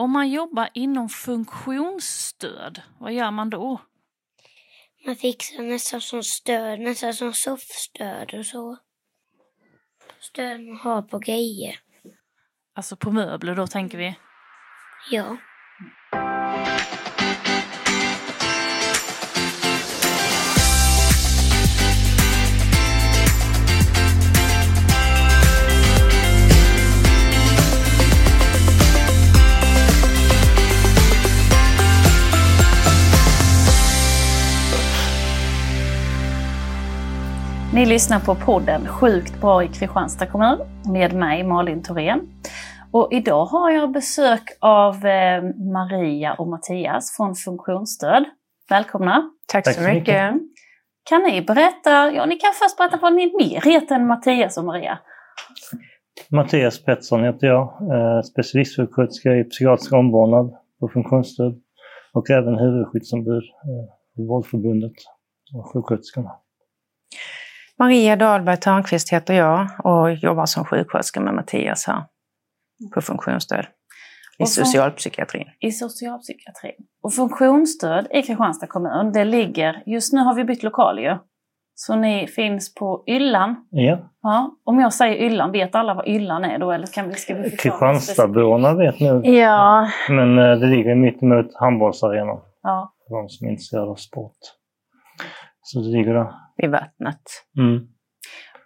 [0.00, 3.80] Om man jobbar inom funktionsstöd, vad gör man då?
[5.06, 8.78] Man fixar nästan som stöd, nästan som soffstöd och så.
[10.20, 11.78] Stöd man har på grejer.
[12.74, 14.16] Alltså på möbler då tänker vi?
[15.10, 15.36] Ja.
[37.80, 40.58] Ni lyssnar på podden Sjukt bra i Kristianstad kommun
[40.92, 42.20] med mig Malin Thorén.
[42.92, 48.24] Och idag har jag besök av eh, Maria och Mattias från Funktionsstöd.
[48.70, 49.30] Välkomna!
[49.46, 49.94] Tack, Tack så mycket.
[49.94, 50.34] mycket.
[51.10, 54.64] Kan ni berätta, ja ni kan först berätta vad ni mer heter än Mattias och
[54.64, 54.98] Maria.
[56.30, 61.60] Mattias Pettersson heter jag, eh, specialistsjuksköterska i psykiatrisk omvårdnad på funktionsstöd
[62.12, 64.96] och även huvudskyddsombud eh, Vårdförbundet
[65.54, 66.30] och sjuksköterskorna.
[67.80, 72.04] Maria Dahlberg Törnqvist heter jag och jobbar som sjuksköterska med Mattias här
[72.94, 73.66] på funktionsstöd
[74.38, 75.46] i socialpsykiatrin.
[75.60, 76.74] I socialpsykiatrin.
[77.02, 81.16] Och funktionsstöd i Kristianstad kommun, det ligger, just nu har vi bytt lokal ju.
[81.74, 83.56] Så ni finns på Yllan.
[83.70, 83.98] Ja.
[84.22, 84.50] ja.
[84.64, 86.72] Om jag säger Yllan, vet alla vad Yllan är då?
[86.72, 89.22] Eller kan vi, ska vi Kristianstadborna vet nu.
[89.24, 89.88] Ja.
[90.08, 92.40] Men eh, det ligger mitt emot handbollsarenan.
[92.62, 92.94] Ja.
[93.08, 94.38] För de som är intresserade av sport.
[95.72, 96.32] Så det ligger där.
[96.56, 97.20] Vid vattnet.
[97.58, 97.88] Mm.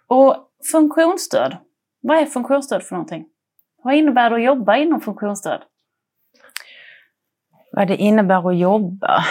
[0.07, 0.35] Och
[0.71, 1.57] funktionsstöd,
[2.01, 3.25] vad är funktionsstöd för någonting?
[3.83, 5.61] Vad innebär det att jobba inom funktionsstöd?
[7.71, 9.23] Vad det innebär att jobba?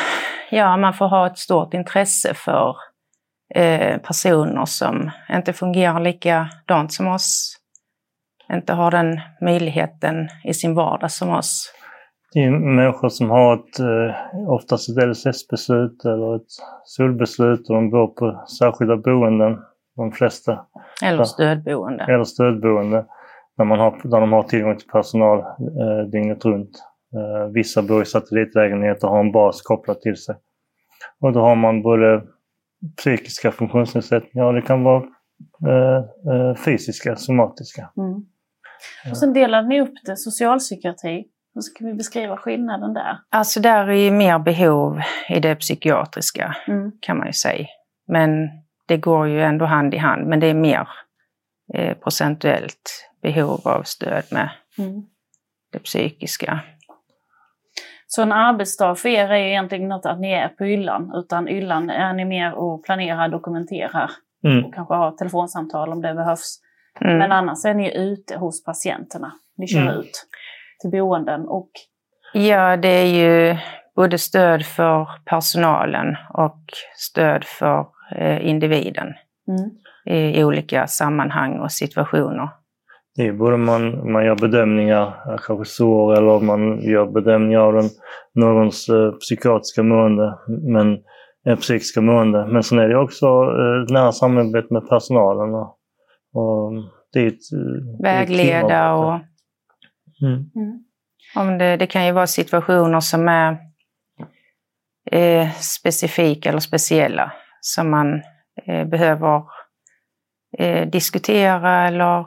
[0.50, 2.76] Ja, man får ha ett stort intresse för
[3.54, 7.56] eh, personer som inte fungerar likadant som oss.
[8.52, 11.72] Inte har den möjligheten i sin vardag som oss.
[12.34, 16.50] Det är människor som har ett, eh, oftast ett LSS-beslut eller ett
[16.84, 19.58] SOL-beslut och de bor på särskilda boenden,
[19.96, 20.66] de flesta.
[21.02, 22.04] Eller stödboende.
[22.04, 23.06] Eller stödboende,
[23.56, 26.70] där, man har, där de har tillgång till personal eh, dygnet runt.
[27.14, 30.34] Eh, vissa bor i satellitlägenheter och har en bas kopplad till sig.
[31.20, 32.22] Och då har man både
[32.96, 35.02] psykiska funktionsnedsättningar och det kan vara
[35.66, 37.90] eh, eh fysiska, somatiska.
[37.96, 38.26] Mm.
[39.10, 43.18] Och sen delade ni upp det, socialpsykiatri hur ska vi beskriva skillnaden där?
[43.30, 46.92] Alltså där är mer behov i det psykiatriska mm.
[47.00, 47.66] kan man ju säga.
[48.06, 48.48] Men
[48.86, 50.88] det går ju ändå hand i hand, men det är mer
[51.74, 55.02] eh, procentuellt behov av stöd med mm.
[55.72, 56.60] det psykiska.
[58.06, 61.90] Så en arbetsdag för er är egentligen inte att ni är på yllan, utan yllan
[61.90, 64.10] är ni mer och planerar, dokumenterar
[64.44, 64.64] mm.
[64.64, 66.60] och kanske har telefonsamtal om det behövs.
[67.00, 67.18] Mm.
[67.18, 69.32] Men annars är ni ute hos patienterna.
[69.56, 69.94] Ni kör mm.
[69.94, 70.26] ut
[70.84, 71.70] till boenden och...
[72.32, 73.56] Ja, det är ju
[73.96, 76.60] både stöd för personalen och
[76.96, 77.86] stöd för
[78.16, 79.06] eh, individen
[79.48, 79.70] mm.
[80.06, 82.48] i, i olika sammanhang och situationer.
[83.16, 87.90] Det är både man, man gör bedömningar, kanske sår, eller man gör bedömningar av den,
[88.34, 90.98] någons eh, psykiatriska mående, men,
[91.46, 92.46] eh, psykiska mående.
[92.46, 95.54] Men sen är det också eh, nära samarbete med personalen.
[95.54, 95.78] Och,
[96.34, 96.72] och
[97.12, 99.20] det är ett, eh, Vägleda och
[100.22, 100.50] Mm.
[100.54, 100.84] Mm.
[101.34, 103.58] Om det, det, kan ju vara situationer som är
[105.10, 108.22] eh, specifika eller speciella som man
[108.66, 109.42] eh, behöver
[110.58, 112.26] eh, diskutera eller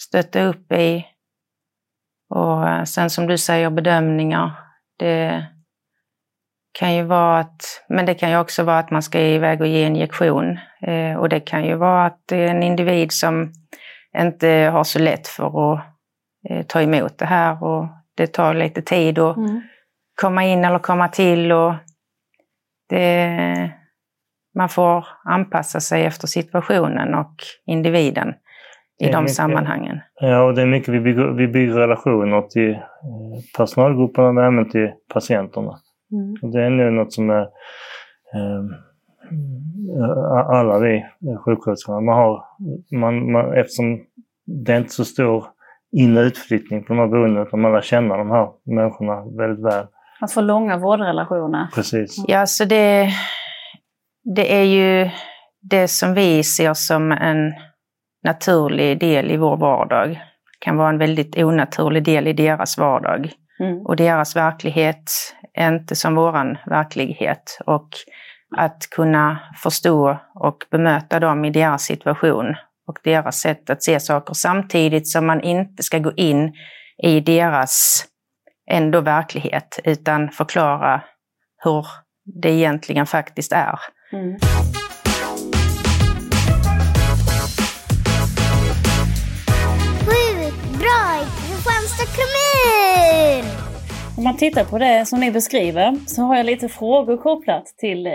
[0.00, 1.06] stötta upp i.
[2.28, 4.50] Och eh, sen som du säger bedömningar.
[4.98, 5.46] Det
[6.72, 9.66] kan ju vara att, men det kan ju också vara att man ska iväg och
[9.66, 10.58] ge injektion.
[10.80, 13.52] Eh, och det kan ju vara att det är en individ som
[14.18, 15.91] inte har så lätt för att
[16.50, 19.60] eh, ta emot det här och det tar lite tid att mm.
[20.20, 21.52] komma in eller komma till.
[21.52, 21.74] Och
[22.88, 23.72] det,
[24.54, 27.34] man får anpassa sig efter situationen och
[27.66, 28.34] individen
[29.00, 30.00] i de mycket, sammanhangen.
[30.20, 32.78] Ja, och det är mycket vi bygger, vi bygger relationer till eh,
[33.56, 35.78] personalgrupperna men även till patienterna.
[36.12, 36.36] Mm.
[36.42, 37.42] Och det är nu något som är
[38.34, 38.64] eh,
[40.50, 41.04] alla vi
[41.44, 42.44] sjuksköterskorna, man har,
[42.90, 44.00] man, man, eftersom
[44.46, 45.46] det är inte så stor
[45.92, 49.64] in och utflyttning på de här boendena utan man lär känna de här människorna väldigt
[49.64, 49.86] väl.
[50.20, 51.66] Att få långa vårdrelationer.
[51.74, 52.24] Precis.
[52.28, 53.08] Ja, så det,
[54.36, 55.10] det är ju
[55.60, 57.52] det som vi ser som en
[58.24, 60.20] naturlig del i vår vardag.
[60.58, 63.32] kan vara en väldigt onaturlig del i deras vardag.
[63.60, 63.86] Mm.
[63.86, 65.02] Och deras verklighet
[65.54, 67.58] är inte som våran verklighet.
[67.66, 67.88] Och
[68.56, 72.54] att kunna förstå och bemöta dem i deras situation
[72.92, 76.52] och deras sätt att se saker samtidigt som man inte ska gå in
[77.02, 78.04] i deras
[78.70, 81.02] ändå verklighet, utan förklara
[81.64, 81.86] hur
[82.42, 83.78] det egentligen faktiskt är.
[84.12, 84.36] Mm.
[94.16, 98.06] Om man tittar på det som ni beskriver så har jag lite frågor kopplat till
[98.06, 98.12] eh,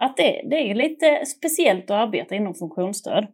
[0.00, 3.26] att det, det är lite speciellt att arbeta inom funktionsstöd.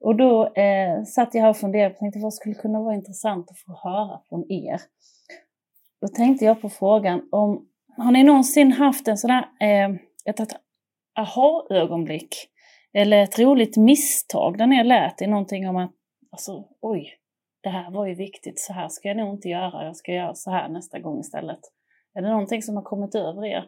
[0.00, 3.50] Och då eh, satt jag här och funderade och tänkte vad skulle kunna vara intressant
[3.50, 4.80] att få höra från er.
[6.00, 10.40] Då tänkte jag på frågan om, har ni någonsin haft en sån här, eh, ett,
[10.40, 10.56] ett
[11.18, 12.34] aha-ögonblick?
[12.92, 15.90] Eller ett roligt misstag där ni lät er någonting om att,
[16.30, 17.14] alltså oj,
[17.62, 20.34] det här var ju viktigt, så här ska jag nog inte göra, jag ska göra
[20.34, 21.60] så här nästa gång istället.
[22.14, 23.64] Är det någonting som har kommit över er?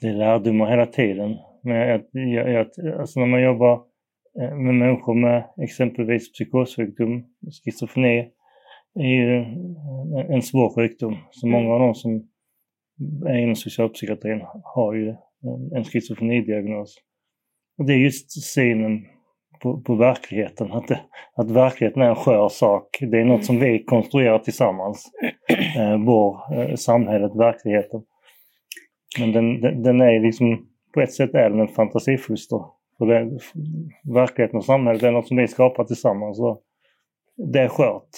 [0.00, 1.38] Det är lärdomar hela tiden.
[1.62, 3.89] Men jag, jag, jag, alltså när man jobbar
[4.36, 7.24] med människor med exempelvis psykossjukdom,
[7.64, 8.30] schizofreni,
[8.94, 9.44] är ju
[10.34, 11.16] en svår sjukdom.
[11.30, 11.72] Så många mm.
[11.72, 12.28] av de som
[13.26, 14.40] är inom socialpsykiatrin
[14.74, 15.14] har ju
[15.76, 16.96] en schizofrenidiagnos.
[17.78, 19.06] Och det är just synen
[19.60, 20.72] på, på verkligheten.
[20.72, 21.00] Att, det,
[21.34, 22.98] att verkligheten är en skör sak.
[23.00, 25.10] Det är något som vi konstruerar tillsammans.
[25.76, 28.02] Eh, vår, eh, samhället, verkligheten.
[29.18, 32.60] Men den, den, den, är liksom, på ett sätt är den en fantasifoster.
[33.00, 33.38] För det,
[34.14, 36.40] verkligheten och samhället är något som vi skapar tillsammans.
[36.40, 36.60] Och
[37.52, 38.08] det är skört.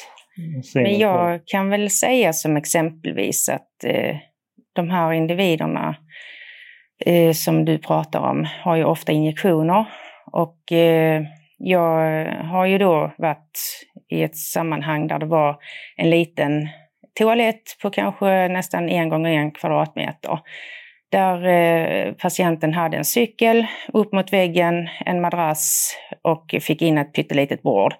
[0.74, 4.16] Men jag kan väl säga som exempelvis att eh,
[4.72, 5.96] de här individerna
[7.06, 9.86] eh, som du pratar om har ju ofta injektioner
[10.32, 11.22] och eh,
[11.58, 15.56] jag har ju då varit i ett sammanhang där det var
[15.96, 16.68] en liten
[17.18, 20.40] toalett på kanske nästan en gånger en kvadratmeter.
[21.12, 27.12] Där eh, patienten hade en cykel upp mot väggen, en madrass och fick in ett
[27.12, 27.94] pyttelitet bord.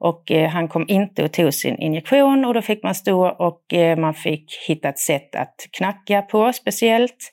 [0.00, 3.74] Och eh, han kom inte och tog sin injektion och då fick man stå och
[3.74, 7.32] eh, man fick hitta ett sätt att knacka på speciellt.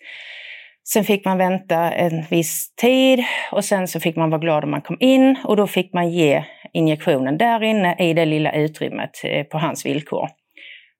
[0.83, 4.71] Sen fick man vänta en viss tid och sen så fick man vara glad om
[4.71, 6.43] man kom in och då fick man ge
[6.73, 9.11] injektionen där inne i det lilla utrymmet
[9.51, 10.29] på hans villkor.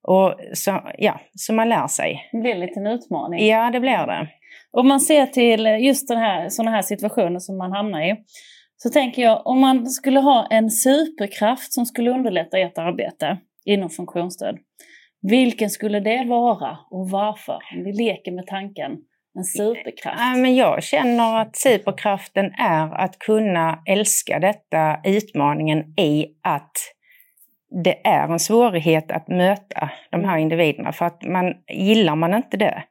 [0.06, 2.28] Och så, ja, så man lär sig.
[2.32, 3.46] Det blir en liten utmaning.
[3.46, 4.28] Ja, det blir det.
[4.72, 8.16] Om man ser till just den här, sådana här situationer som man hamnar i,
[8.76, 13.90] så tänker jag om man skulle ha en superkraft som skulle underlätta ert arbete inom
[13.90, 14.58] funktionsstöd,
[15.22, 17.58] vilken skulle det vara och varför?
[17.76, 18.92] Om vi leker med tanken
[19.38, 20.20] en superkraft?
[20.20, 26.72] Ja, men jag känner att superkraften är att kunna älska detta utmaningen i att
[27.84, 30.92] det är en svårighet att möta de här individerna.
[30.92, 32.84] För att man, gillar man inte det,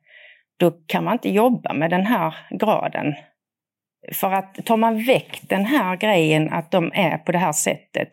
[0.60, 3.14] då kan man inte jobba med den här graden.
[4.14, 8.10] För att tar man väck den här grejen att de är på det här sättet,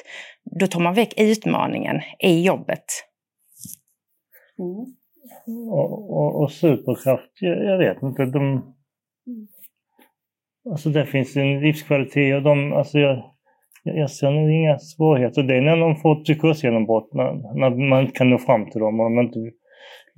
[0.61, 2.85] då tar man väck utmaningen i jobbet.
[4.59, 4.95] Mm
[5.47, 8.25] och, och, och superkraft, jag, jag, vet inte.
[8.25, 8.75] De,
[10.71, 13.32] alltså det finns en livskvalitet och de, alltså jag,
[13.83, 15.43] jag ser nog inga svårigheter.
[15.43, 19.01] Det är när de får psykosgenombrott, när, när man inte kan nå fram till dem
[19.01, 19.39] och de inte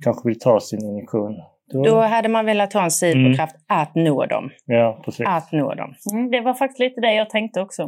[0.03, 1.35] kanske vill ta sin injektion.
[1.71, 3.81] Då, Då hade man velat ha en superkraft mm.
[3.81, 4.49] att nå dem.
[4.65, 5.27] Ja, precis.
[5.27, 5.93] Att nå dem.
[6.13, 7.83] Mm, det var faktiskt lite det jag tänkte också.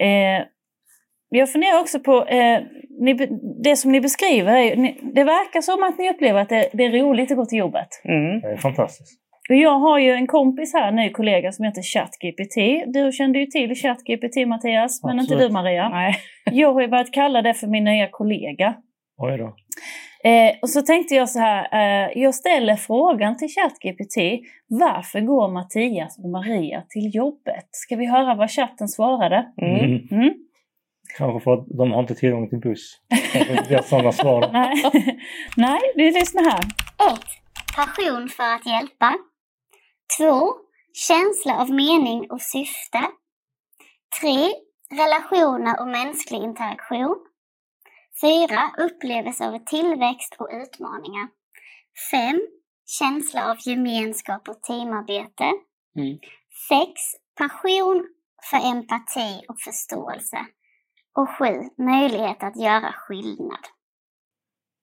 [0.00, 0.44] Eh,
[1.30, 2.60] jag funderar också på eh,
[3.00, 3.14] ni,
[3.64, 4.76] det som ni beskriver.
[4.76, 7.58] Ni, det verkar som att ni upplever att det, det är roligt att gå till
[7.58, 7.88] jobbet.
[8.04, 8.40] Mm.
[8.40, 9.20] Det är fantastiskt.
[9.54, 12.84] Jag har ju en kompis här, en ny kollega som heter ChatGPT.
[12.92, 15.30] Du kände ju till ChatGPT Mattias, men Absolut.
[15.30, 15.88] inte du Maria.
[15.88, 16.14] Nej.
[16.52, 18.74] jag har ju börjat kalla det för min nya kollega.
[19.16, 19.54] Oj då.
[20.24, 24.16] Eh, och så tänkte jag så här, eh, jag ställer frågan till ChatGPT,
[24.68, 27.68] varför går Mattias och Maria till jobbet?
[27.70, 29.46] Ska vi höra vad chatten svarade?
[29.62, 30.08] Mm.
[30.10, 30.34] Mm.
[31.18, 32.96] Kanske för att de har inte tillgång till buss.
[33.68, 34.48] Jag sådana svar.
[34.52, 34.74] Nej.
[35.56, 36.60] Nej, vi lyssnar här.
[36.60, 36.64] 1.
[37.76, 39.14] Passion för att hjälpa.
[40.18, 40.54] 2.
[40.92, 43.10] Känsla av mening och syfte.
[44.20, 44.52] 3.
[44.90, 47.16] Relationer och mänsklig interaktion.
[48.20, 48.70] 4.
[48.78, 51.28] Upplevelse av tillväxt och utmaningar.
[52.10, 52.40] 5.
[52.86, 55.52] Känsla av gemenskap och teamarbete.
[55.94, 55.94] 6.
[55.94, 56.92] Mm.
[57.38, 58.06] Passion
[58.50, 60.46] för empati och förståelse.
[61.14, 63.64] Och sju, möjlighet att göra skillnad.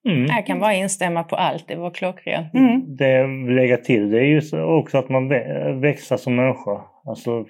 [0.05, 0.25] Mm.
[0.25, 2.53] Jag kan bara instämma på allt, det var klockrent.
[2.53, 2.95] Mm.
[2.95, 5.29] Det jag vill lägga till det är ju också att man
[5.81, 6.81] växer som människa.
[7.05, 7.45] Alltså,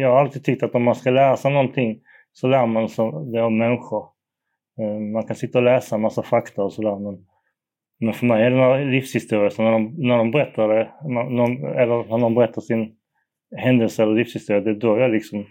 [0.00, 1.98] jag har alltid tyckt att om man ska lära sig någonting
[2.32, 4.04] så lär man sig det av människor.
[4.80, 7.26] Eh, man kan sitta och läsa en massa fakta och sådär men,
[8.00, 11.64] men för mig är det några livshistorier, så när de, när de berättar det, någon,
[11.64, 12.96] eller när någon berättar sin
[13.56, 15.46] händelse eller livshistoria, det är då jag liksom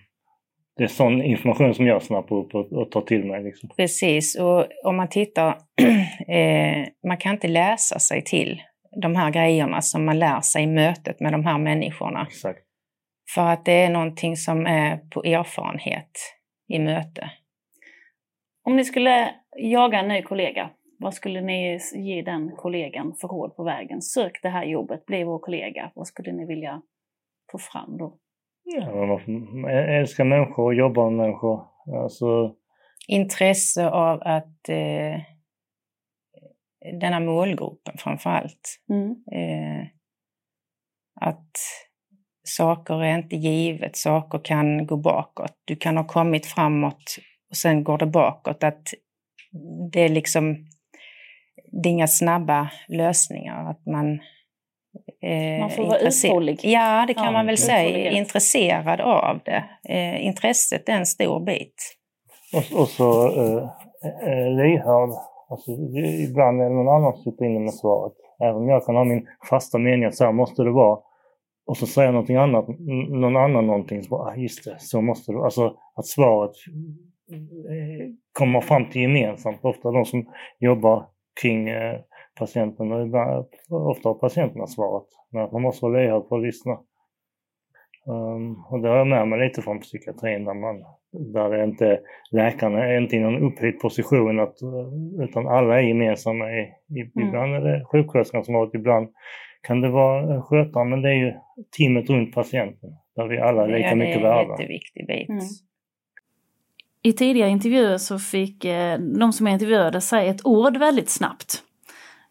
[0.78, 3.44] det är sån information som jag snappar upp och, och tar till mig.
[3.44, 3.70] Liksom.
[3.78, 5.48] Precis, och om man tittar,
[6.28, 8.62] eh, man kan inte läsa sig till
[9.02, 12.28] de här grejerna som man lär sig i mötet med de här människorna.
[12.30, 12.60] Exakt.
[13.36, 16.12] För att det är någonting som är på erfarenhet
[16.68, 17.32] i möte.
[18.64, 23.56] Om ni skulle jaga en ny kollega, vad skulle ni ge den kollegan för råd
[23.56, 24.02] på vägen?
[24.02, 25.92] Sök det här jobbet, bli vår kollega.
[25.96, 26.82] Vad skulle ni vilja
[27.52, 28.18] få fram då?
[28.66, 29.20] Ja,
[29.72, 31.66] älska människor och jobba med människor.
[32.04, 32.56] Alltså...
[33.08, 35.22] Intresse av att eh,
[37.00, 38.80] denna målgruppen framför allt.
[38.90, 39.10] Mm.
[39.12, 39.88] Eh,
[41.22, 41.52] att
[42.44, 45.54] saker är inte givet, saker kan gå bakåt.
[45.66, 47.18] Du kan ha kommit framåt
[47.50, 48.64] och sen går det bakåt.
[48.64, 48.88] Att
[49.92, 50.56] det är liksom,
[51.72, 53.70] det är inga snabba lösningar.
[53.70, 54.20] Att man,
[55.22, 56.60] eh, man får vara uthållig.
[56.64, 58.12] Ja, det kan ja, man väl säga.
[58.12, 59.64] Intresserad av det.
[59.90, 61.76] Eh, intresset är en stor bit.
[62.54, 63.64] Och, och så eh,
[64.28, 65.10] eh lyhörd.
[65.50, 65.72] Alltså,
[66.30, 68.14] ibland är det någon annan som sitter inne med svaret.
[68.44, 71.00] Även om jag kan ha min fasta mening att så här måste det vara
[71.66, 72.66] och så säger någonting annat,
[73.10, 76.52] någon annan någonting, så bara, ah, just det, så måste det Alltså att svaret
[77.32, 79.60] eh, kommer fram till gemensamt.
[79.62, 80.26] Ofta de som
[80.60, 81.06] jobbar
[81.42, 82.00] kring eh,
[82.40, 85.08] patienten, och ibland, ofta har patienterna svaret.
[85.32, 86.80] Men att man måste vara lyhörd för att lyssna.
[88.06, 90.84] Um, och det har jag med mig lite från psykiatrin där, man,
[91.34, 92.00] där det inte
[92.32, 94.56] läkarna är inte i någon upphöjd position att,
[95.20, 96.52] utan alla är gemensamma.
[96.52, 96.60] I,
[96.90, 97.28] i, mm.
[97.28, 99.10] Ibland är det sjuksköterskan som har det, ibland
[99.62, 101.34] kan det vara skötaren, men det är ju
[101.78, 104.34] teamet runt patienten där vi alla är lika mycket värda.
[104.34, 105.30] Det är en jätteviktig bit.
[105.30, 105.42] Mm.
[107.02, 111.64] I tidigare intervjuer så fick eh, de som är intervjuade säga ett ord väldigt snabbt.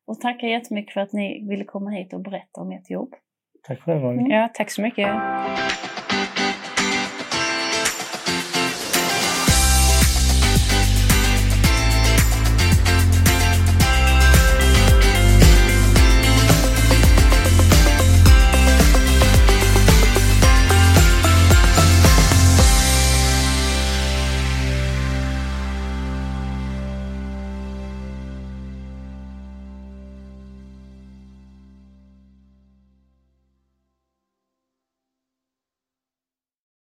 [0.06, 3.14] Och tackar jättemycket för att ni ville komma hit och berätta om ert jobb.
[3.62, 4.04] Tack själv.
[4.04, 4.26] Mm.
[4.26, 5.08] Ja, tack så mycket.